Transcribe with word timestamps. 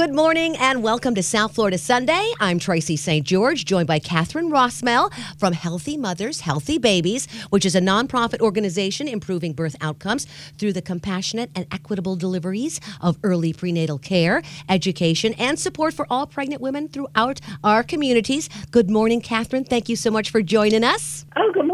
Good 0.00 0.14
morning 0.14 0.56
and 0.56 0.82
welcome 0.82 1.14
to 1.14 1.22
South 1.22 1.54
Florida 1.54 1.76
Sunday. 1.76 2.32
I'm 2.40 2.58
Tracy 2.58 2.96
St. 2.96 3.26
George, 3.26 3.66
joined 3.66 3.86
by 3.86 3.98
Catherine 3.98 4.50
Rossmel 4.50 5.12
from 5.38 5.52
Healthy 5.52 5.98
Mothers, 5.98 6.40
Healthy 6.40 6.78
Babies, 6.78 7.28
which 7.50 7.66
is 7.66 7.74
a 7.74 7.82
nonprofit 7.82 8.40
organization 8.40 9.06
improving 9.06 9.52
birth 9.52 9.76
outcomes 9.82 10.26
through 10.56 10.72
the 10.72 10.80
compassionate 10.80 11.50
and 11.54 11.66
equitable 11.70 12.16
deliveries 12.16 12.80
of 13.02 13.18
early 13.22 13.52
prenatal 13.52 13.98
care, 13.98 14.40
education, 14.70 15.34
and 15.34 15.58
support 15.58 15.92
for 15.92 16.06
all 16.08 16.26
pregnant 16.26 16.62
women 16.62 16.88
throughout 16.88 17.42
our 17.62 17.82
communities. 17.82 18.48
Good 18.70 18.88
morning, 18.88 19.20
Catherine. 19.20 19.64
Thank 19.64 19.90
you 19.90 19.96
so 19.96 20.10
much 20.10 20.30
for 20.30 20.40
joining 20.40 20.82
us. 20.82 21.26
Oh, 21.36 21.52
good 21.52 21.66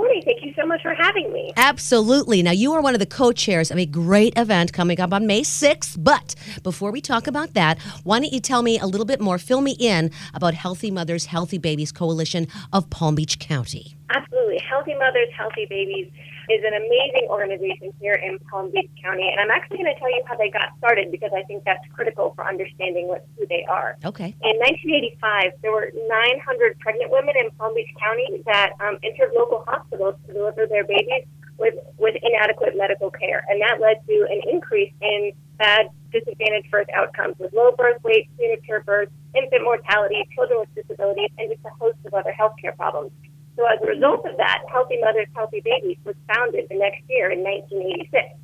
you 0.46 0.54
so 0.54 0.66
much 0.66 0.82
for 0.82 0.94
having 0.94 1.32
me. 1.32 1.52
Absolutely. 1.56 2.42
Now, 2.42 2.52
you 2.52 2.72
are 2.72 2.80
one 2.80 2.94
of 2.94 3.00
the 3.00 3.06
co 3.06 3.32
chairs 3.32 3.70
of 3.70 3.78
a 3.78 3.86
great 3.86 4.32
event 4.36 4.72
coming 4.72 5.00
up 5.00 5.12
on 5.12 5.26
May 5.26 5.42
6th. 5.42 5.96
But 5.98 6.34
before 6.62 6.90
we 6.90 7.00
talk 7.00 7.26
about 7.26 7.54
that, 7.54 7.78
why 8.04 8.20
don't 8.20 8.32
you 8.32 8.40
tell 8.40 8.62
me 8.62 8.78
a 8.78 8.86
little 8.86 9.04
bit 9.04 9.20
more, 9.20 9.38
fill 9.38 9.60
me 9.60 9.72
in 9.72 10.10
about 10.32 10.54
Healthy 10.54 10.90
Mothers, 10.90 11.26
Healthy 11.26 11.58
Babies 11.58 11.92
Coalition 11.92 12.46
of 12.72 12.88
Palm 12.90 13.16
Beach 13.16 13.38
County? 13.38 13.96
Absolutely. 14.10 14.58
Healthy 14.58 14.94
Mothers, 14.94 15.28
Healthy 15.36 15.66
Babies 15.68 16.10
is 16.48 16.62
an 16.64 16.74
amazing 16.74 17.26
organization 17.28 17.92
here 18.00 18.14
in 18.14 18.38
Palm 18.50 18.70
Beach 18.70 18.90
County. 19.02 19.28
And 19.30 19.40
I'm 19.40 19.50
actually 19.50 19.78
going 19.78 19.92
to 19.92 19.98
tell 19.98 20.10
you 20.10 20.22
how 20.26 20.36
they 20.36 20.50
got 20.50 20.76
started 20.78 21.10
because 21.10 21.30
I 21.34 21.42
think 21.44 21.64
that's 21.64 21.82
critical 21.92 22.32
for 22.34 22.46
understanding 22.46 23.08
what, 23.08 23.26
who 23.38 23.46
they 23.46 23.64
are. 23.68 23.96
Okay. 24.04 24.34
In 24.42 24.56
1985, 24.62 25.52
there 25.62 25.72
were 25.72 25.90
900 25.94 26.78
pregnant 26.78 27.10
women 27.10 27.34
in 27.36 27.50
Palm 27.58 27.74
Beach 27.74 27.90
County 27.98 28.42
that 28.46 28.72
um, 28.80 28.98
entered 29.02 29.32
local 29.34 29.64
hospitals 29.66 30.14
to 30.26 30.32
deliver 30.32 30.66
their 30.66 30.84
babies 30.84 31.26
with, 31.58 31.74
with 31.98 32.14
inadequate 32.22 32.76
medical 32.76 33.10
care. 33.10 33.44
And 33.48 33.60
that 33.62 33.80
led 33.80 34.04
to 34.06 34.26
an 34.30 34.42
increase 34.50 34.92
in 35.00 35.32
bad, 35.58 35.88
disadvantaged 36.12 36.70
birth 36.70 36.88
outcomes 36.94 37.36
with 37.38 37.52
low 37.52 37.72
birth 37.72 38.02
weight, 38.04 38.28
premature 38.36 38.80
birth, 38.80 39.08
infant 39.34 39.64
mortality, 39.64 40.22
children 40.34 40.60
with 40.60 40.74
disabilities, 40.74 41.30
and 41.38 41.50
just 41.50 41.64
a 41.64 41.74
host 41.80 41.98
of 42.04 42.14
other 42.14 42.34
healthcare 42.38 42.76
problems. 42.76 43.10
So 43.56 43.64
as 43.64 43.80
a 43.82 43.86
result 43.86 44.26
of 44.26 44.36
that, 44.36 44.62
Healthy 44.70 45.00
Mothers, 45.00 45.28
Healthy 45.34 45.62
Babies 45.64 45.96
was 46.04 46.14
founded 46.28 46.68
the 46.68 46.76
next 46.76 47.02
year 47.08 47.30
in 47.32 47.40
1986. 47.40 48.36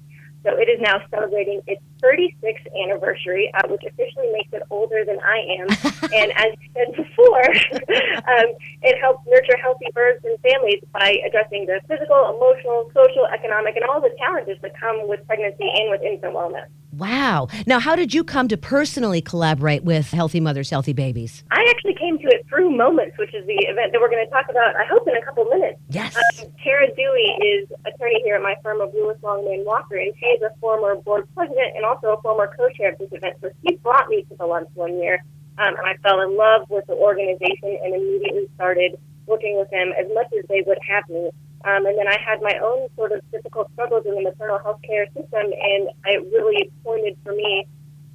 So 0.43 0.57
it 0.57 0.69
is 0.73 0.81
now 0.81 1.05
celebrating 1.11 1.61
its 1.67 1.83
36th 2.03 2.67
anniversary, 2.85 3.51
uh, 3.55 3.69
which 3.69 3.83
officially 3.87 4.31
makes 4.33 4.53
it 4.53 4.63
older 4.71 5.05
than 5.07 5.19
I 5.21 5.39
am. 5.61 5.67
and 6.13 6.33
as 6.37 6.53
you 6.61 6.69
said 6.75 6.91
before, 6.97 7.47
um, 8.29 8.49
it 8.83 9.01
helps 9.01 9.27
nurture 9.27 9.57
healthy 9.63 9.87
births 9.95 10.25
and 10.25 10.39
families 10.41 10.83
by 10.93 11.17
addressing 11.27 11.67
the 11.67 11.81
physical, 11.89 12.35
emotional, 12.37 12.91
social, 12.95 13.27
economic, 13.27 13.77
and 13.77 13.85
all 13.85 14.01
the 14.01 14.11
challenges 14.19 14.59
that 14.63 14.79
come 14.79 15.09
with 15.09 15.25
pregnancy 15.27 15.71
and 15.79 15.91
with 15.91 16.03
infant 16.03 16.35
wellness. 16.35 16.67
Wow. 16.93 17.49
Now, 17.67 17.81
how 17.81 17.97
did 17.97 18.13
you 18.13 18.23
come 18.23 18.49
to 18.49 18.57
personally 18.57 19.23
collaborate 19.23 19.83
with 19.83 20.11
Healthy 20.11 20.41
Mothers, 20.41 20.69
Healthy 20.69 20.93
Babies? 20.93 21.43
I 21.51 21.65
actually 21.71 21.95
came 21.95 22.19
to 22.19 22.29
it 22.29 22.45
through 22.49 22.77
Moments, 22.77 23.17
which 23.19 23.33
is 23.35 23.47
the 23.47 23.57
event 23.69 23.93
that 23.93 24.01
we're 24.01 24.11
going 24.11 24.25
to 24.25 24.31
talk 24.31 24.47
about, 24.51 24.77
I 24.77 24.85
hope, 24.85 25.07
in 25.09 25.17
a 25.17 25.25
couple 25.25 25.45
minutes. 25.45 25.79
Yes. 25.89 26.17
Um, 26.17 26.49
Tara 26.63 26.89
Dewey 26.95 27.29
is 27.41 27.69
attorney 27.87 28.21
here 28.25 28.37
at 28.37 28.43
my 28.43 28.57
firm 28.63 28.81
of 28.81 28.93
Lewis 28.93 29.17
Longman 29.23 29.65
Walker, 29.65 29.97
and 29.97 30.13
she 30.19 30.27
is 30.27 30.43
a 30.43 30.51
former 30.61 30.97
board 30.97 31.29
president 31.35 31.77
and 31.77 31.85
also 31.93 32.19
a 32.19 32.23
former 32.23 32.49
co-chair 32.57 32.93
of 32.93 32.99
this 32.99 33.13
event. 33.13 33.37
So 33.41 33.51
she 33.63 33.77
brought 33.77 34.09
me 34.09 34.23
to 34.29 34.37
the 34.37 34.47
lunch 34.47 34.69
one 34.75 34.99
year, 34.99 35.25
um, 35.59 35.77
and 35.77 35.87
I 35.87 35.97
fell 36.03 36.21
in 36.21 36.37
love 36.37 36.69
with 36.69 36.87
the 36.87 36.95
organization 36.95 37.79
and 37.85 37.95
immediately 37.95 38.49
started 38.55 38.99
working 39.27 39.59
with 39.59 39.71
them 39.71 39.93
as 39.99 40.07
much 40.13 40.27
as 40.39 40.45
they 40.49 40.63
would 40.67 40.79
have 40.89 41.09
me. 41.09 41.31
Um, 41.65 41.87
and 41.87 41.97
then 41.97 42.09
I 42.09 42.19
had 42.19 42.43
my 42.43 42.59
own 42.59 42.89
sort 42.97 43.13
of 43.13 43.21
difficult 43.31 43.71
struggles 43.73 44.05
in 44.07 44.15
the 44.17 44.23
maternal 44.23 44.59
health 44.59 44.81
care 44.83 45.07
system, 45.07 45.53
and 45.53 45.91
it 46.07 46.21
really 46.33 46.71
pointed 46.83 47.17
for 47.23 47.33
me 47.33 47.67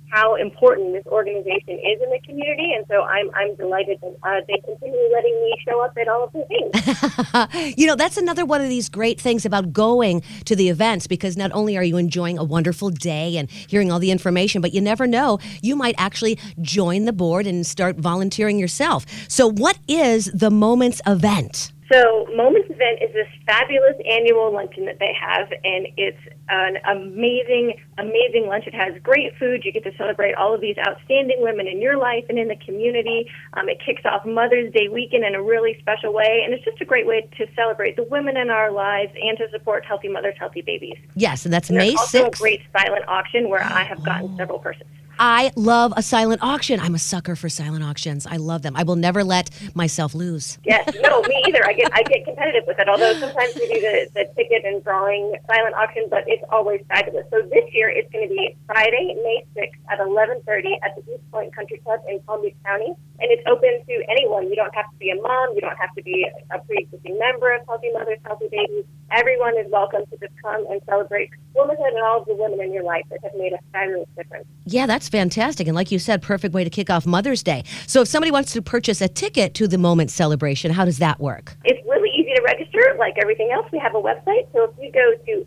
how 0.10 0.36
important 0.36 0.94
this 0.94 1.06
organization 1.08 1.80
is 1.80 2.02
in 2.02 2.10
the 2.10 2.20
community. 2.26 2.74
And 2.76 2.86
so 2.90 3.04
I'm, 3.04 3.30
I'm 3.36 3.56
delighted 3.56 4.00
that 4.02 4.16
uh, 4.24 4.42
they 4.48 4.62
continue 4.66 5.10
letting 5.14 5.36
me 5.42 5.56
show 5.68 5.84
up 5.84 5.98
at 6.00 6.08
all 6.08 6.24
of 6.24 6.34
the 6.34 6.46
things. 6.46 7.76
you 7.78 7.88
know, 7.88 7.96
that's 7.96 8.18
another 8.18 8.46
one 8.46 8.62
of 8.62 8.70
these 8.70 8.90
great 8.90 9.20
things 9.20 9.46
about 9.46 9.74
going 9.74 10.22
to 10.46 10.56
the 10.56 10.70
events 10.70 11.08
because 11.08 11.36
not 11.36 11.52
only 11.52 11.78
are 11.78 11.84
you 11.84 11.98
enjoying 11.98 12.38
a 12.38 12.44
wonderful 12.44 12.90
day 12.90 13.38
and 13.38 13.50
hearing 13.52 13.92
all 13.92 14.00
the 14.00 14.12
information, 14.12 14.62
but 14.62 14.74
you 14.74 14.82
never 14.82 15.08
know, 15.08 15.40
you 15.62 15.76
might 15.76 15.96
actually 15.98 16.40
join 16.62 17.06
the 17.06 17.14
board 17.14 17.46
and 17.46 17.66
start 17.66 17.98
volunteering 17.98 18.60
yourself. 18.60 19.06
So, 19.28 19.48
what 19.48 19.78
is 19.88 20.26
the 20.34 20.52
Moments 20.52 21.02
event? 21.06 21.72
So, 21.92 22.28
Moments 22.36 22.70
event 22.70 23.00
is 23.02 23.14
this 23.14 23.28
fabulous 23.46 23.96
annual 24.10 24.52
luncheon 24.52 24.86
that 24.86 25.00
they 25.00 25.14
have, 25.14 25.50
and 25.64 25.88
it's 25.96 26.20
an 26.50 26.78
amazing, 26.86 27.80
amazing 27.98 28.48
lunch. 28.48 28.68
It 28.68 28.74
has 28.74 28.94
great 29.02 29.38
food. 29.38 29.64
You 29.64 29.72
get 29.72 29.86
to 29.86 29.96
celebrate 29.98 30.36
all 30.36 30.54
of 30.54 30.60
these 30.60 30.76
outstanding 30.86 31.38
women 31.40 31.66
in 31.66 31.82
your 31.82 31.98
life 31.98 32.26
and 32.28 32.38
in 32.38 32.50
the 32.50 32.58
community. 32.58 33.30
Um, 33.54 33.70
it 33.70 33.78
kicks 33.86 34.02
off 34.04 34.26
Mother's 34.26 34.74
Day 34.74 34.90
weekend 34.90 35.24
in 35.24 35.34
a 35.34 35.42
really 35.42 35.78
special 35.80 36.14
way, 36.14 36.42
and 36.44 36.54
it's 36.54 36.66
just 36.66 36.82
a 36.82 36.86
great 36.86 37.08
way 37.08 37.30
to 37.38 37.48
celebrate 37.56 37.96
the 37.96 38.04
women 38.04 38.36
in 38.36 38.50
our 38.50 38.70
lives 38.70 39.14
and 39.22 39.38
to 39.38 39.50
support 39.52 39.86
healthy 39.86 40.10
mothers, 40.10 40.36
healthy 40.38 40.62
babies. 40.62 40.98
Yes, 41.16 41.46
and 41.46 41.54
that's 41.54 41.70
And 41.70 41.78
May 41.78 41.90
There's 41.90 42.00
also 42.00 42.28
a 42.28 42.32
great 42.32 42.62
silent 42.78 43.08
auction 43.08 43.48
where 43.48 43.64
I 43.64 43.84
have 43.84 44.04
gotten 44.04 44.36
several 44.36 44.60
purses. 44.60 44.88
I 45.20 45.52
love 45.56 45.94
a 45.96 46.02
silent 46.02 46.42
auction. 46.44 46.80
I'm 46.80 46.96
a 46.96 47.00
sucker 47.00 47.36
for 47.36 47.50
silent 47.50 47.84
auctions. 47.84 48.26
I 48.28 48.38
love 48.38 48.62
them. 48.62 48.76
I 48.76 48.84
will 48.84 48.96
never 48.96 49.24
let 49.24 49.50
myself 49.76 50.14
lose. 50.14 50.58
Yes, 50.64 50.90
no, 51.02 51.22
me 51.24 51.44
either. 51.48 51.66
I 51.66 51.74
get 51.74 51.92
I 51.94 52.04
get 52.04 52.26
competitive 52.26 52.64
with 52.68 52.80
it. 52.80 52.88
Although 52.88 53.14
sometimes 53.20 53.56
we 53.56 53.68
do 53.68 53.82
the, 53.82 54.10
the 54.14 54.26
ticket 54.36 54.64
and 54.66 54.84
drawing 54.84 55.36
silent 55.50 55.76
auction, 55.76 56.08
but 56.10 56.24
it's 56.28 56.44
always 56.50 56.82
fabulous. 56.88 57.26
So 57.32 57.42
this 57.42 57.66
year 57.72 57.90
it's 57.90 58.12
going 58.12 58.28
to 58.28 58.34
be 58.34 58.56
Friday, 58.66 59.16
May 59.24 59.44
sixth 59.56 59.80
at 59.90 60.00
eleven 60.00 60.42
thirty 60.46 60.78
at 60.84 60.96
the 60.96 61.02
Eastpointe 61.12 61.54
Country 61.54 61.80
Club 61.84 62.00
in 62.08 62.20
Palm 62.22 62.42
Beach 62.42 62.56
County, 62.66 62.94
and 63.20 63.32
it's 63.32 63.44
open 63.48 63.82
to 63.88 64.04
anyone. 64.10 64.50
You 64.50 64.56
don't 64.56 64.74
have 64.76 64.90
to 64.92 64.98
be 64.98 65.10
a 65.10 65.16
mom. 65.16 65.54
You 65.56 65.62
don't 65.62 65.78
have 65.78 65.94
to 65.96 66.04
be 66.04 66.28
a 66.52 66.60
pre-existing 66.60 67.18
member 67.18 67.54
of 67.54 67.66
Healthy 67.68 67.92
Mothers, 67.94 68.20
Healthy 68.24 68.48
Babies. 68.52 68.86
Everyone 69.12 69.58
is 69.58 69.66
welcome 69.72 70.02
to 70.12 70.18
just 70.18 70.34
come 70.44 70.66
and 70.70 70.82
celebrate 70.86 71.30
womanhood 71.54 71.94
and 71.94 72.04
all 72.04 72.22
of 72.22 72.28
the 72.28 72.36
women 72.36 72.60
in 72.62 72.74
your 72.74 72.84
life 72.84 73.06
that 73.10 73.20
have 73.24 73.34
made 73.36 73.54
a 73.54 73.60
fabulous 73.72 74.08
difference. 74.18 74.46
Yeah, 74.66 74.86
that's 74.86 75.07
fantastic. 75.10 75.68
And 75.68 75.76
like 75.76 75.92
you 75.92 76.00
said, 76.00 76.22
perfect 76.22 76.54
way 76.54 76.64
to 76.64 76.70
kick 76.70 76.90
off 76.90 77.06
Mother's 77.06 77.44
Day. 77.44 77.64
So 77.88 78.02
if 78.02 78.08
somebody 78.08 78.32
wants 78.32 78.54
to 78.54 78.62
purchase 78.62 79.02
a 79.02 79.08
ticket 79.08 79.54
to 79.56 79.68
the 79.68 79.78
Moment 79.78 80.12
celebration, 80.12 80.72
how 80.72 80.86
does 80.86 80.98
that 81.00 81.20
work? 81.20 81.58
It's 81.66 81.86
really 81.88 82.10
easy 82.10 82.34
to 82.36 82.42
register. 82.42 82.96
Like 82.98 83.18
everything 83.22 83.52
else, 83.52 83.68
we 83.72 83.80
have 83.80 83.96
a 83.96 84.02
website. 84.02 84.48
So 84.54 84.64
if 84.66 84.72
you 84.80 84.92
go 84.92 85.14
to 85.26 85.46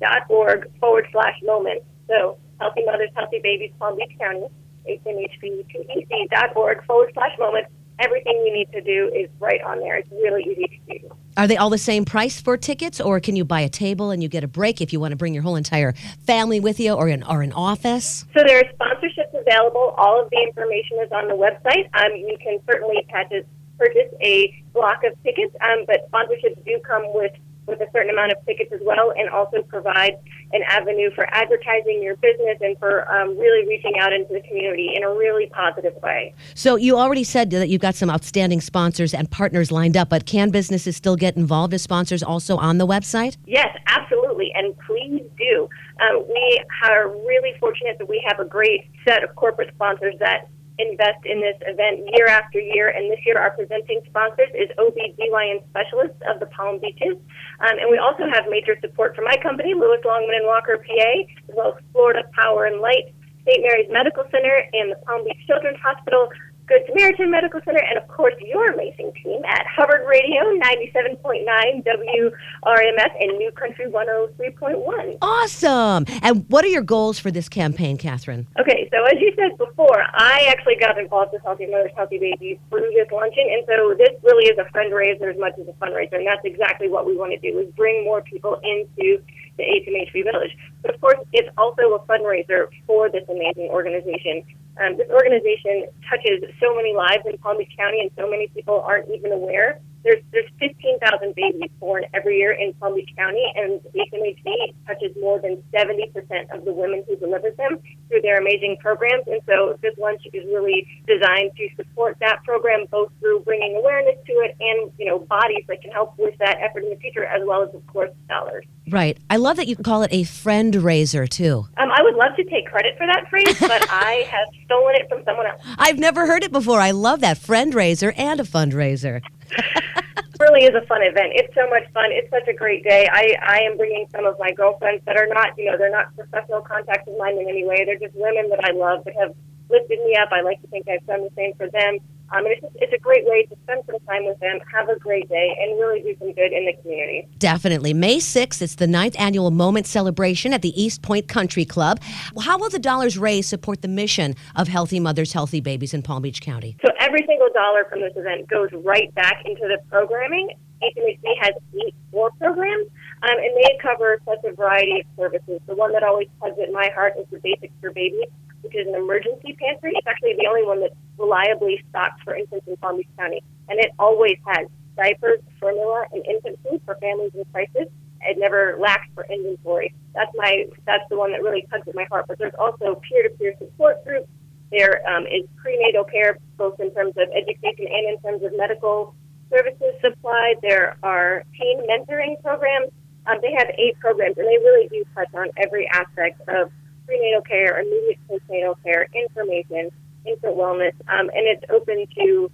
hmhbpbc.org 0.00 0.70
forward 0.80 1.08
slash 1.12 1.36
moment, 1.42 1.82
so 2.08 2.38
Healthy 2.60 2.84
Mothers, 2.84 3.10
Healthy 3.14 3.40
Babies, 3.42 3.72
Palm 3.78 3.96
Beach 3.96 4.12
County, 4.18 4.46
hmhbpbc.org 4.88 6.84
forward 6.86 7.10
slash 7.14 7.38
moment, 7.38 7.66
everything 8.00 8.42
you 8.46 8.52
need 8.52 8.70
to 8.72 8.80
do 8.80 9.12
is 9.14 9.28
right 9.38 9.60
on 9.62 9.78
there. 9.80 9.96
It's 9.96 10.10
really 10.10 10.42
easy 10.42 10.80
to 10.88 10.98
do. 10.98 11.16
Are 11.36 11.46
they 11.46 11.56
all 11.56 11.70
the 11.70 11.78
same 11.78 12.04
price 12.04 12.40
for 12.40 12.56
tickets, 12.56 13.00
or 13.00 13.20
can 13.20 13.36
you 13.36 13.44
buy 13.44 13.60
a 13.60 13.68
table 13.68 14.10
and 14.10 14.22
you 14.22 14.28
get 14.28 14.42
a 14.42 14.48
break 14.48 14.80
if 14.80 14.92
you 14.92 15.00
want 15.00 15.12
to 15.12 15.16
bring 15.16 15.32
your 15.32 15.42
whole 15.42 15.56
entire 15.56 15.92
family 16.26 16.60
with 16.60 16.80
you, 16.80 16.92
or 16.92 17.08
an 17.08 17.22
or 17.22 17.42
an 17.42 17.52
office? 17.52 18.24
So 18.36 18.42
there 18.44 18.58
are 18.58 18.64
sponsorships 18.74 19.38
available. 19.38 19.94
All 19.96 20.22
of 20.22 20.28
the 20.30 20.38
information 20.42 20.98
is 21.04 21.12
on 21.12 21.28
the 21.28 21.34
website. 21.34 21.88
Um, 21.94 22.16
you 22.16 22.36
can 22.42 22.58
certainly 22.66 23.06
purchase, 23.08 23.46
purchase 23.78 24.12
a 24.20 24.64
block 24.72 25.02
of 25.04 25.20
tickets, 25.22 25.54
um, 25.62 25.84
but 25.86 26.10
sponsorships 26.10 26.64
do 26.64 26.80
come 26.86 27.04
with 27.14 27.32
with 27.70 27.80
a 27.80 27.90
certain 27.92 28.10
amount 28.10 28.32
of 28.32 28.44
tickets 28.44 28.72
as 28.72 28.80
well, 28.82 29.12
and 29.16 29.30
also 29.30 29.62
provide 29.62 30.14
an 30.52 30.62
avenue 30.66 31.10
for 31.14 31.26
advertising 31.32 32.02
your 32.02 32.16
business 32.16 32.58
and 32.60 32.78
for 32.78 33.10
um, 33.10 33.38
really 33.38 33.66
reaching 33.66 33.98
out 33.98 34.12
into 34.12 34.32
the 34.32 34.42
community 34.42 34.92
in 34.94 35.04
a 35.04 35.08
really 35.08 35.46
positive 35.46 35.94
way. 36.02 36.34
So 36.54 36.76
you 36.76 36.98
already 36.98 37.24
said 37.24 37.50
that 37.50 37.68
you've 37.68 37.80
got 37.80 37.94
some 37.94 38.10
outstanding 38.10 38.60
sponsors 38.60 39.14
and 39.14 39.30
partners 39.30 39.70
lined 39.70 39.96
up, 39.96 40.08
but 40.08 40.26
can 40.26 40.50
businesses 40.50 40.96
still 40.96 41.16
get 41.16 41.36
involved 41.36 41.72
as 41.72 41.82
sponsors 41.82 42.22
also 42.22 42.56
on 42.56 42.78
the 42.78 42.86
website? 42.86 43.36
Yes, 43.46 43.76
absolutely, 43.86 44.52
and 44.54 44.76
please 44.86 45.22
do. 45.38 45.68
Um, 46.00 46.24
we 46.28 46.64
are 46.84 47.08
really 47.08 47.54
fortunate 47.60 47.98
that 47.98 48.08
we 48.08 48.22
have 48.26 48.40
a 48.40 48.44
great 48.44 48.90
set 49.06 49.22
of 49.22 49.34
corporate 49.36 49.72
sponsors 49.74 50.14
that 50.18 50.48
invest 50.80 51.20
in 51.24 51.40
this 51.40 51.56
event 51.68 52.08
year 52.16 52.26
after 52.26 52.58
year. 52.58 52.88
And 52.88 53.10
this 53.10 53.20
year, 53.26 53.38
our 53.38 53.50
presenting 53.52 54.00
sponsors 54.08 54.48
is 54.56 54.70
OB/GYN 54.78 55.60
Specialists 55.68 56.20
of 56.28 56.40
the 56.40 56.46
Palm 56.46 56.80
Beaches. 56.80 57.20
Um, 57.60 57.76
and 57.76 57.90
we 57.90 57.98
also 57.98 58.24
have 58.32 58.48
major 58.48 58.78
support 58.80 59.14
from 59.14 59.24
my 59.24 59.36
company, 59.42 59.74
Lewis 59.74 60.00
Longman 60.04 60.40
and 60.40 60.46
Walker, 60.46 60.80
PA, 60.80 61.12
as 61.48 61.54
well 61.54 61.76
as 61.76 61.84
Florida 61.92 62.24
Power 62.32 62.64
and 62.64 62.80
Light, 62.80 63.12
St. 63.46 63.60
Mary's 63.62 63.90
Medical 63.90 64.24
Center, 64.30 64.64
and 64.72 64.92
the 64.92 64.98
Palm 65.06 65.24
Beach 65.24 65.40
Children's 65.46 65.80
Hospital. 65.84 66.28
Good 66.70 66.86
Samaritan 66.86 67.32
Medical 67.32 67.60
Center, 67.64 67.82
and 67.82 67.98
of 67.98 68.06
course 68.06 68.34
your 68.38 68.70
amazing 68.70 69.10
team 69.24 69.42
at 69.44 69.66
Hubbard 69.66 70.06
Radio 70.06 70.40
97.9 70.62 71.42
WRMF 71.82 73.10
and 73.18 73.38
New 73.38 73.50
Country 73.50 73.86
103.1. 73.86 75.18
Awesome. 75.20 76.04
And 76.22 76.48
what 76.48 76.64
are 76.64 76.68
your 76.68 76.82
goals 76.82 77.18
for 77.18 77.32
this 77.32 77.48
campaign, 77.48 77.98
Catherine? 77.98 78.46
Okay, 78.60 78.88
so 78.92 79.04
as 79.04 79.14
you 79.18 79.32
said 79.34 79.58
before, 79.58 80.00
I 80.14 80.46
actually 80.48 80.76
got 80.76 80.96
involved 80.96 81.32
with 81.32 81.42
Healthy 81.42 81.66
Mothers, 81.66 81.90
Healthy 81.96 82.18
Babies 82.18 82.58
through 82.68 82.88
this 82.94 83.10
luncheon, 83.10 83.48
and 83.50 83.64
so 83.66 83.92
this 83.98 84.10
really 84.22 84.44
is 84.44 84.56
a 84.56 84.70
fundraiser 84.72 85.28
as 85.34 85.40
much 85.40 85.54
as 85.58 85.66
a 85.66 85.72
fundraiser, 85.84 86.18
and 86.18 86.26
that's 86.28 86.44
exactly 86.44 86.88
what 86.88 87.04
we 87.04 87.16
want 87.16 87.32
to 87.32 87.38
do, 87.38 87.58
is 87.58 87.66
bring 87.74 88.04
more 88.04 88.22
people 88.22 88.60
into 88.62 89.20
the 89.56 89.64
HMHB 89.64 90.22
Village. 90.22 90.56
But 90.82 90.94
of 90.94 91.00
course, 91.00 91.18
it's 91.32 91.48
also 91.58 91.94
a 91.94 91.98
fundraiser 92.06 92.68
for 92.86 93.10
this 93.10 93.24
amazing 93.28 93.70
organization. 93.70 94.44
Um, 94.80 94.96
this 94.96 95.08
organization 95.10 95.86
touches 96.08 96.42
so 96.58 96.74
many 96.74 96.94
lives 96.94 97.22
in 97.26 97.36
Palm 97.38 97.58
Beach 97.58 97.72
County, 97.76 98.00
and 98.00 98.10
so 98.16 98.28
many 98.28 98.48
people 98.48 98.80
aren't 98.80 99.10
even 99.10 99.32
aware. 99.32 99.80
There's 100.02 100.22
there's 100.32 100.48
15,000 100.58 101.34
babies 101.34 101.70
born 101.78 102.04
every 102.14 102.38
year 102.38 102.52
in 102.52 102.72
Palm 102.74 102.94
Beach 102.94 103.10
County, 103.16 103.44
and 103.54 103.80
HMHB 103.80 104.74
touches 104.86 105.14
more 105.20 105.40
than 105.40 105.62
70% 105.74 106.54
of 106.54 106.64
the 106.64 106.72
women 106.72 107.04
who 107.06 107.16
deliver 107.16 107.50
them 107.50 107.78
through 108.08 108.22
their 108.22 108.38
amazing 108.38 108.78
programs. 108.80 109.24
And 109.26 109.40
so 109.46 109.78
this 109.82 109.96
lunch 109.98 110.22
is 110.32 110.44
really 110.46 110.86
designed 111.06 111.52
to 111.56 111.68
support 111.76 112.16
that 112.20 112.42
program, 112.44 112.86
both 112.90 113.10
through 113.20 113.40
bringing 113.40 113.76
awareness 113.76 114.16
to 114.26 114.32
it 114.40 114.56
and 114.60 114.90
you 114.98 115.06
know 115.06 115.18
bodies 115.18 115.64
that 115.68 115.82
can 115.82 115.90
help 115.90 116.14
with 116.18 116.36
that 116.38 116.58
effort 116.60 116.84
in 116.84 116.90
the 116.90 116.96
future, 116.96 117.24
as 117.24 117.42
well 117.44 117.62
as 117.62 117.74
of 117.74 117.86
course 117.86 118.10
dollars. 118.28 118.64
Right. 118.88 119.18
I 119.28 119.36
love 119.36 119.56
that 119.56 119.68
you 119.68 119.76
call 119.76 120.02
it 120.02 120.12
a 120.12 120.24
friend 120.24 120.74
raiser 120.74 121.26
too. 121.26 121.66
Um, 121.76 121.90
I 121.92 122.02
would 122.02 122.14
love 122.14 122.34
to 122.36 122.44
take 122.44 122.66
credit 122.66 122.96
for 122.96 123.06
that 123.06 123.28
phrase, 123.28 123.58
but 123.60 123.86
I 123.90 124.26
have 124.30 124.48
stolen 124.64 124.94
it 124.96 125.08
from 125.08 125.22
someone 125.24 125.46
else. 125.46 125.60
I've 125.78 125.98
never 125.98 126.26
heard 126.26 126.42
it 126.42 126.52
before. 126.52 126.80
I 126.80 126.90
love 126.92 127.20
that 127.20 127.38
friend 127.38 127.74
raiser 127.74 128.12
and 128.16 128.40
a 128.40 128.44
fundraiser. 128.44 129.22
really 130.40 130.64
is 130.64 130.74
a 130.74 130.84
fun 130.86 131.02
event. 131.02 131.32
It's 131.34 131.54
so 131.54 131.68
much 131.68 131.84
fun. 131.92 132.06
It's 132.08 132.30
such 132.30 132.48
a 132.48 132.52
great 132.52 132.82
day. 132.82 133.08
I, 133.12 133.36
I 133.42 133.58
am 133.60 133.76
bringing 133.76 134.06
some 134.10 134.24
of 134.24 134.38
my 134.38 134.52
girlfriends 134.52 135.04
that 135.06 135.16
are 135.16 135.26
not, 135.26 135.56
you 135.58 135.70
know, 135.70 135.76
they're 135.76 135.90
not 135.90 136.14
professional 136.16 136.62
contacts 136.62 137.08
of 137.08 137.16
mine 137.18 137.38
in 137.38 137.48
any 137.48 137.64
way. 137.64 137.84
They're 137.84 137.98
just 137.98 138.14
women 138.14 138.48
that 138.50 138.64
I 138.64 138.72
love 138.72 139.04
that 139.04 139.14
have 139.16 139.34
lifted 139.68 140.00
me 140.00 140.16
up. 140.16 140.30
I 140.32 140.40
like 140.40 140.60
to 140.62 140.68
think 140.68 140.88
I've 140.88 141.06
done 141.06 141.22
the 141.22 141.30
same 141.36 141.54
for 141.54 141.68
them. 141.68 141.98
Um, 142.32 142.46
and 142.46 142.54
it's, 142.54 142.60
just, 142.62 142.76
it's 142.76 142.92
a 142.92 142.98
great 142.98 143.26
way 143.26 143.44
to 143.44 143.56
spend 143.64 143.82
some 143.86 143.98
time 144.06 144.24
with 144.24 144.38
them, 144.38 144.58
have 144.72 144.88
a 144.88 144.98
great 144.98 145.28
day, 145.28 145.56
and 145.60 145.78
really 145.80 146.00
do 146.00 146.14
some 146.18 146.32
good 146.32 146.52
in 146.52 146.66
the 146.66 146.74
community. 146.80 147.26
Definitely. 147.38 147.92
May 147.92 148.18
6th, 148.18 148.62
it's 148.62 148.76
the 148.76 148.86
ninth 148.86 149.16
annual 149.18 149.50
Moment 149.50 149.86
Celebration 149.86 150.52
at 150.52 150.62
the 150.62 150.72
Eastpointe 150.78 151.26
Country 151.26 151.64
Club. 151.64 152.00
How 152.40 152.58
will 152.58 152.70
the 152.70 152.78
dollars 152.78 153.18
raised 153.18 153.48
support 153.48 153.82
the 153.82 153.88
mission 153.88 154.36
of 154.54 154.68
Healthy 154.68 155.00
Mothers, 155.00 155.32
Healthy 155.32 155.60
Babies 155.60 155.92
in 155.92 156.02
Palm 156.02 156.22
Beach 156.22 156.40
County? 156.40 156.76
So 156.84 156.92
every 157.00 157.24
single 157.26 157.48
dollar 157.52 157.84
from 157.88 158.00
this 158.00 158.12
event 158.14 158.48
goes 158.48 158.68
right 158.72 159.12
back 159.14 159.42
into 159.44 159.62
the 159.62 159.78
programming. 159.90 160.50
HMHB 160.82 161.24
has 161.40 161.54
eight 161.84 161.94
core 162.10 162.30
programs, 162.38 162.86
um, 163.22 163.36
and 163.36 163.56
they 163.56 163.78
cover 163.82 164.20
such 164.24 164.38
a 164.44 164.54
variety 164.54 165.00
of 165.00 165.06
services. 165.16 165.60
The 165.66 165.74
one 165.74 165.92
that 165.92 166.02
always 166.02 166.28
tugs 166.40 166.58
at 166.62 166.72
my 166.72 166.90
heart 166.94 167.14
is 167.18 167.26
the 167.30 167.38
Basics 167.38 167.74
for 167.80 167.90
Babies 167.90 168.28
which 168.62 168.74
is 168.74 168.86
an 168.86 168.94
emergency 168.94 169.56
pantry. 169.58 169.92
It's 169.94 170.06
actually 170.06 170.34
the 170.38 170.46
only 170.46 170.64
one 170.64 170.80
that's 170.80 170.94
reliably 171.18 171.82
stocked 171.88 172.22
for 172.22 172.34
infants 172.34 172.66
in 172.66 172.76
Palm 172.76 172.96
Beach 172.96 173.08
County, 173.18 173.42
and 173.68 173.78
it 173.78 173.90
always 173.98 174.36
has 174.46 174.66
diapers, 174.96 175.40
formula, 175.58 176.04
and 176.12 176.24
infant 176.26 176.58
food 176.68 176.80
for 176.84 176.96
families 176.96 177.32
in 177.34 177.44
crisis. 177.52 177.88
It 178.22 178.36
never 178.38 178.76
lacks 178.78 179.08
for 179.14 179.24
inventory. 179.30 179.94
That's 180.14 180.30
my 180.36 180.66
that's 180.84 181.04
the 181.08 181.16
one 181.16 181.32
that 181.32 181.42
really 181.42 181.66
tugs 181.70 181.88
at 181.88 181.94
my 181.94 182.04
heart. 182.10 182.26
But 182.28 182.38
there's 182.38 182.54
also 182.58 183.00
peer-to-peer 183.08 183.54
support 183.58 184.04
groups. 184.04 184.28
There 184.70 185.00
um, 185.08 185.26
is 185.26 185.48
prenatal 185.56 186.04
care, 186.04 186.38
both 186.56 186.78
in 186.80 186.92
terms 186.94 187.14
of 187.16 187.28
education 187.34 187.86
and 187.90 188.14
in 188.14 188.20
terms 188.20 188.42
of 188.44 188.52
medical 188.56 189.14
services 189.50 189.94
supplied. 190.00 190.56
There 190.62 190.96
are 191.02 191.44
teen 191.58 191.80
mentoring 191.88 192.40
programs. 192.42 192.92
Um, 193.26 193.38
they 193.42 193.52
have 193.56 193.68
eight 193.78 193.98
programs, 194.00 194.36
and 194.38 194.46
they 194.46 194.58
really 194.58 194.88
do 194.88 195.04
touch 195.14 195.32
on 195.34 195.48
every 195.56 195.88
aspect 195.88 196.40
of 196.48 196.70
prenatal 197.10 197.42
care, 197.42 197.80
immediate 197.80 198.18
postnatal 198.28 198.76
care, 198.84 199.08
information, 199.12 199.90
infant 200.24 200.56
wellness, 200.56 200.94
um, 201.08 201.28
and 201.34 201.46
it's 201.46 201.64
open 201.70 202.06
to 202.14 202.48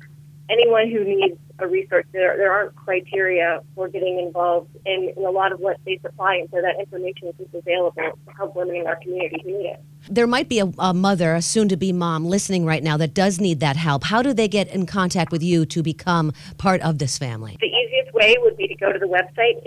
anyone 0.49 0.91
who 0.91 1.05
needs 1.05 1.39
a 1.59 1.67
resource. 1.67 2.07
There, 2.13 2.39
there 2.39 2.53
aren't 2.53 2.75
criteria 2.75 3.61
for 3.75 3.89
getting 3.89 4.19
involved 4.19 4.75
in, 4.87 5.13
in 5.15 5.27
a 5.27 5.31
lot 5.31 5.53
of 5.53 5.61
what 5.61 5.77
they 5.85 5.99
supply, 5.99 6.37
and 6.37 6.49
so 6.51 6.63
that 6.63 6.81
information 6.81 7.29
is 7.29 7.35
just 7.37 7.55
available 7.55 8.03
to 8.03 8.33
help 8.35 8.57
women 8.57 8.77
in 8.77 8.87
our 8.87 8.97
community 8.97 9.43
who 9.45 9.59
need 9.59 9.67
it. 9.67 9.85
There 10.09 10.27
might 10.27 10.49
be 10.49 10.61
a, 10.61 10.73
a 10.79 10.95
mother, 10.95 11.35
a 11.35 11.43
soon 11.43 11.69
to 11.69 11.77
be 11.77 11.93
mom, 11.93 12.25
listening 12.25 12.65
right 12.65 12.83
now 12.83 12.97
that 12.97 13.13
does 13.13 13.39
need 13.39 13.61
that 13.61 13.77
help. 13.77 14.05
How 14.05 14.23
do 14.23 14.33
they 14.33 14.49
get 14.49 14.69
in 14.69 14.87
contact 14.87 15.33
with 15.33 15.43
you 15.43 15.67
to 15.67 15.83
become 15.83 16.33
part 16.57 16.81
of 16.81 16.99
this 16.99 17.19
family? 17.19 17.59
The 17.61 17.67
easiest 17.67 18.15
way 18.15 18.37
would 18.39 18.57
be 18.57 18.69
to 18.69 18.75
go 18.77 18.91
to 18.91 18.99
the 18.99 19.07
website, 19.07 19.61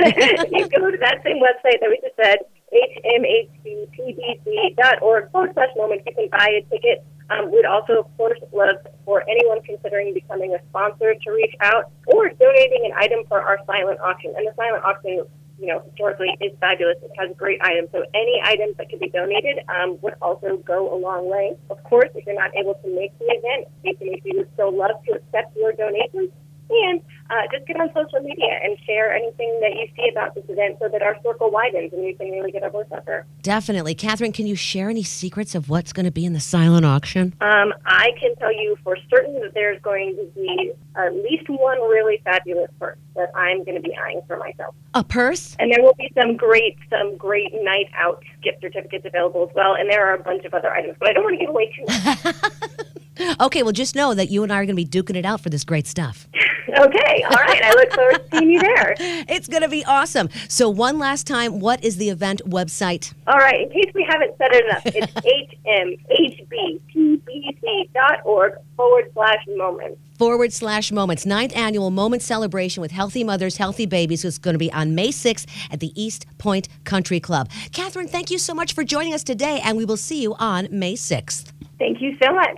you 0.53 0.69
go 0.69 0.91
to 0.91 0.99
that 0.99 1.23
same 1.25 1.39
website 1.39 1.81
that 1.81 1.89
we 1.89 1.99
just 2.03 2.17
said, 2.23 2.41
hmhbpbc.org 2.73 4.00
forward 5.31 5.50
slash 5.55 5.70
moment. 5.76 6.03
You 6.06 6.15
can 6.15 6.29
buy 6.29 6.49
a 6.49 6.62
ticket. 6.70 7.05
Um, 7.31 7.50
we'd 7.53 7.67
also, 7.67 8.00
of 8.00 8.17
course, 8.17 8.38
love 8.53 8.76
for 9.05 9.23
anyone 9.29 9.61
considering 9.62 10.15
becoming 10.15 10.55
a 10.55 10.59
sponsor 10.70 11.15
to 11.15 11.31
reach 11.31 11.55
out 11.61 11.91
or 12.06 12.31
donating 12.31 12.87
an 12.87 12.93
item 12.97 13.25
for 13.29 13.41
our 13.41 13.59
silent 13.67 14.00
auction. 14.00 14.32
And 14.37 14.47
the 14.47 14.55
silent 14.56 14.82
auction, 14.85 15.26
you 15.59 15.67
know, 15.67 15.81
historically 15.85 16.35
is 16.41 16.53
fabulous. 16.61 16.97
It 17.03 17.11
has 17.19 17.37
great 17.37 17.61
items. 17.61 17.91
So 17.93 18.05
any 18.15 18.41
items 18.43 18.76
that 18.79 18.88
can 18.88 18.99
be 18.99 19.11
donated 19.11 19.59
um, 19.69 19.99
would 20.00 20.14
also 20.23 20.56
go 20.64 20.94
a 20.94 20.97
long 20.97 21.29
way. 21.29 21.53
Of 21.69 21.82
course, 21.85 22.09
if 22.14 22.25
you're 22.25 22.35
not 22.35 22.56
able 22.56 22.75
to 22.75 22.88
make 22.94 23.12
the 23.19 23.26
event, 23.29 23.69
HMHB 23.85 24.38
would 24.38 24.49
still 24.55 24.73
love 24.75 25.03
to 25.06 25.12
accept 25.12 25.55
your 25.56 25.73
donations. 25.73 26.31
Uh, 27.38 27.43
just 27.52 27.67
get 27.67 27.81
on 27.81 27.88
social 27.94 28.19
media 28.20 28.58
and 28.64 28.76
share 28.85 29.14
anything 29.14 29.61
that 29.61 29.70
you 29.76 29.87
see 29.94 30.08
about 30.11 30.35
this 30.35 30.44
event 30.49 30.76
so 30.81 30.88
that 30.88 31.02
our 31.02 31.17
circle 31.23 31.50
widens 31.52 31.93
and 31.93 32.02
we 32.02 32.12
can 32.14 32.31
really 32.32 32.50
get 32.50 32.64
our 32.64 32.70
voice 32.70 32.87
out 32.93 33.06
there. 33.06 33.26
Definitely. 33.43 33.94
Catherine, 33.94 34.32
can 34.32 34.49
you 34.49 34.56
share 34.56 34.90
any 34.90 35.05
secrets 35.05 35.55
of 35.55 35.69
what's 35.69 35.93
going 35.93 36.06
to 36.06 36.11
be 36.11 36.25
in 36.25 36.32
the 36.32 36.40
silent 36.40 36.85
auction? 36.85 37.35
Um, 37.40 37.73
I 37.87 38.11
can 38.19 38.35
tell 38.37 38.52
you 38.52 38.76
for 38.82 38.96
certain 39.08 39.40
that 39.40 39.55
there's 39.55 39.81
going 39.82 40.17
to 40.17 40.25
be 40.35 40.73
at 40.96 41.14
least 41.14 41.49
one 41.49 41.79
really 41.82 42.20
fabulous 42.25 42.70
purse 42.81 42.99
that 43.14 43.31
I'm 43.37 43.62
going 43.62 43.81
to 43.81 43.88
be 43.88 43.96
eyeing 43.96 44.23
for 44.26 44.37
myself. 44.37 44.75
A 44.94 45.05
purse? 45.05 45.55
And 45.61 45.73
there 45.73 45.82
will 45.82 45.94
be 45.94 46.11
some 46.20 46.37
great, 46.37 46.76
some 46.90 47.17
great 47.17 47.52
night 47.62 47.87
out 47.94 48.20
gift 48.43 48.62
certificates 48.62 49.06
available 49.06 49.46
as 49.49 49.55
well. 49.55 49.76
And 49.76 49.88
there 49.88 50.05
are 50.08 50.14
a 50.14 50.23
bunch 50.23 50.44
of 50.44 50.55
other 50.55 50.73
items, 50.73 50.96
but 50.99 51.11
I 51.11 51.12
don't 51.12 51.23
want 51.23 51.38
to 51.38 51.46
give 51.46 51.50
away 51.50 51.73
too 51.73 51.85
much. 51.87 53.40
okay, 53.40 53.62
well, 53.62 53.73
just 53.73 53.94
know 53.94 54.14
that 54.14 54.31
you 54.31 54.43
and 54.43 54.52
I 54.52 54.56
are 54.56 54.67
going 54.67 54.76
to 54.76 54.82
be 54.82 54.87
duking 54.87 55.16
it 55.16 55.25
out 55.25 55.40
for 55.40 55.50
this 55.50 55.64
great 55.64 55.87
stuff. 55.87 56.28
Okay, 56.69 57.23
all 57.25 57.43
right. 57.43 57.63
I 57.63 57.73
look 57.73 57.93
forward 57.93 58.31
to 58.31 58.39
seeing 58.39 58.51
you 58.51 58.61
there. 58.61 58.95
It's 59.29 59.49
going 59.49 59.63
to 59.63 59.69
be 59.69 59.85
awesome. 59.85 60.29
So, 60.49 60.69
one 60.69 60.99
last 60.99 61.27
time, 61.27 61.61
what 61.61 61.83
is 61.85 61.97
the 61.97 62.09
event 62.09 62.43
website? 62.47 63.13
All 63.27 63.39
right, 63.39 63.61
in 63.63 63.71
case 63.71 63.91
we 63.95 64.05
haven't 64.09 64.37
said 64.39 64.49
it 64.53 64.65
enough, 64.65 64.83
it's 64.87 65.13
hmhbpbc.org 66.95 68.53
forward 68.77 69.11
slash 69.13 69.45
moments. 69.57 69.99
Forward 70.19 70.53
slash 70.53 70.91
moments. 70.93 71.25
Ninth 71.27 71.57
annual 71.57 71.91
moment 71.91 72.23
celebration 72.23 72.81
with 72.81 72.91
healthy 72.91 73.23
mothers, 73.25 73.57
healthy 73.57 73.87
babies 73.87 74.25
is 74.25 74.39
going 74.39 74.55
to 74.55 74.59
be 74.59 74.73
on 74.73 74.95
May 74.95 75.09
6th 75.09 75.47
at 75.71 75.81
the 75.81 75.93
East 76.01 76.27
Point 76.39 76.69
Country 76.85 77.21
Club. 77.21 77.51
Catherine, 77.73 78.09
thank 78.09 78.31
you 78.31 78.39
so 78.39 78.55
much 78.55 78.73
for 78.75 78.85
joining 78.85 79.15
us 79.15 79.23
today, 79.23 79.61
and 79.65 79.77
we 79.77 79.85
will 79.85 79.97
see 79.97 80.21
you 80.23 80.35
on 80.35 80.69
May 80.71 80.95
6th. 80.95 81.53
Thank 81.79 82.01
you 82.01 82.17
so 82.23 82.33
much. 82.33 82.57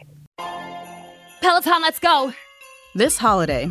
Peloton, 1.40 1.82
let's 1.82 1.98
go. 1.98 2.32
This 2.94 3.16
holiday, 3.18 3.70